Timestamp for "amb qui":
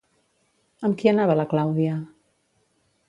0.89-1.11